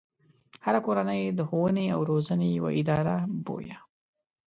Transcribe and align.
هره 0.65 0.79
کورنۍ 0.85 1.21
د 1.31 1.39
ښوونې 1.49 1.85
او 1.95 1.99
روزنې 2.11 2.47
يوه 2.57 2.71
اداره 2.79 3.15
بويه. 3.45 3.77